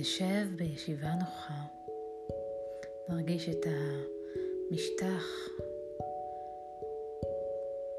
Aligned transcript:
ישיבה 0.00 1.14
נוחה. 1.14 1.62
נרגיש 3.08 3.48
את 3.48 3.66
המשטח 3.66 5.24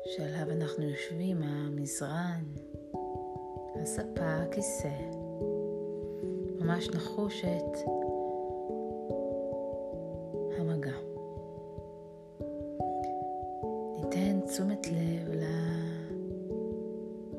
שעליו 0.05 0.51
אנחנו 0.51 0.83
יושבים, 0.83 1.43
המזרן, 1.43 2.43
הספה, 3.81 4.35
הכיסא. 4.35 4.93
ממש 6.59 6.89
נחוש 6.89 7.45
את 7.45 7.77
המגע. 10.57 10.97
ניתן 13.95 14.39
תשומת 14.45 14.87
לב 14.87 15.31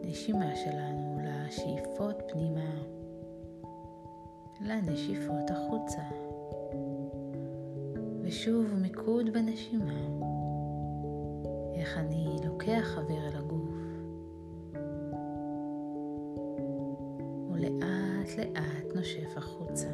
לנשימה 0.05 0.57
שלנו, 0.57 1.19
לשאיפות 1.25 2.23
פנימה, 2.29 3.00
לנשיפות 4.71 5.51
החוצה. 5.51 6.03
ושוב 8.23 8.75
מיקוד 8.75 9.33
בנשימה, 9.33 10.01
איך 11.75 11.99
אני 11.99 12.37
לוקח 12.45 12.99
אוויר 12.99 13.29
אל 13.29 13.37
הגוף, 13.37 13.71
ולאט 17.53 18.39
לאט 18.39 18.95
נושף 18.95 19.37
החוצה. 19.37 19.89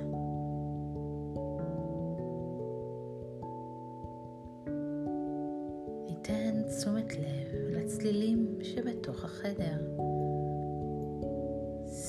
ניתן 6.06 6.62
תשומת 6.68 7.12
לב 7.18 7.76
לצלילים 7.76 8.58
שבתוך 8.62 9.24
החדר. 9.24 9.76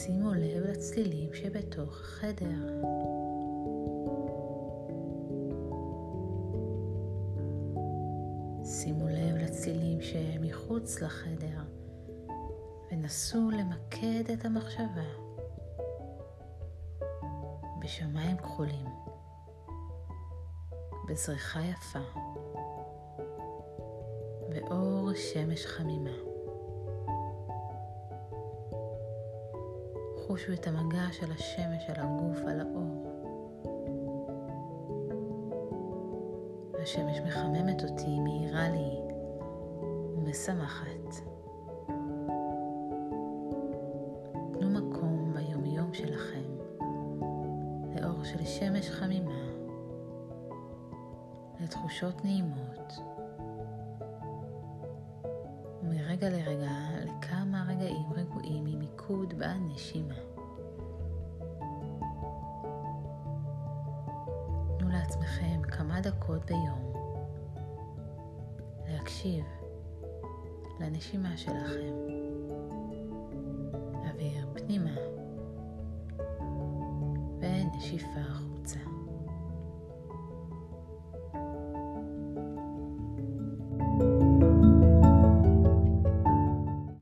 שימו 0.07 0.33
לב 0.33 0.63
לצלילים 0.63 1.33
שבתוך 1.33 1.99
החדר. 2.01 2.81
שימו 8.63 9.07
לב 9.07 9.35
לצלילים 9.35 10.01
שמחוץ 10.01 11.01
לחדר 11.01 11.61
ונסו 12.91 13.49
למקד 13.51 14.31
את 14.33 14.45
המחשבה 14.45 15.09
בשמיים 17.81 18.37
כחולים, 18.37 18.85
בזריחה 21.09 21.59
יפה, 21.59 22.19
באור 24.49 25.13
שמש 25.13 25.65
חמימה. 25.65 26.36
חושו 30.27 30.53
את 30.53 30.67
המגע 30.67 31.11
של 31.11 31.31
השמש 31.31 31.89
על 31.89 31.95
הגוף, 31.97 32.37
על 32.47 32.59
האור. 32.59 33.07
השמש 36.81 37.19
מחממת 37.19 37.83
אותי, 37.83 38.19
מאירה 38.19 38.69
לי 38.69 38.97
ומשמחת. 40.15 41.15
תנו 44.51 44.69
מקום 44.69 45.33
ביומיום 45.33 45.93
שלכם 45.93 46.57
לאור 47.95 48.23
של 48.23 48.45
שמש 48.45 48.89
חמימה, 48.89 49.41
לתחושות 51.59 52.25
נעימות, 52.25 52.93
ומרגע 55.83 56.29
לרגע 56.29 56.71
לכמה 57.05 57.65
רגעים 57.67 58.13
רגועים 58.13 58.65
עם 58.65 58.79
מיקוד 58.79 59.33
בנשימה. 59.33 60.06
לעצמכם 65.07 65.61
כמה 65.61 66.01
דקות 66.01 66.45
ביום 66.45 66.93
להקשיב 68.87 69.45
לנשימה 70.79 71.37
שלכם. 71.37 71.93
אוויר 74.09 74.47
פנימה 74.53 74.95
ונשיפה 77.39 78.19
החוצה. 78.19 78.46